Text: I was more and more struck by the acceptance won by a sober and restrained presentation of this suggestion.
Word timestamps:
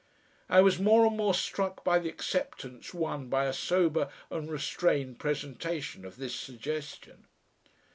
I 0.49 0.61
was 0.61 0.79
more 0.79 1.05
and 1.05 1.15
more 1.15 1.35
struck 1.35 1.83
by 1.83 1.99
the 1.99 2.09
acceptance 2.09 2.91
won 2.91 3.27
by 3.29 3.45
a 3.45 3.53
sober 3.53 4.09
and 4.31 4.49
restrained 4.49 5.19
presentation 5.19 6.05
of 6.05 6.15
this 6.17 6.33
suggestion. 6.33 7.27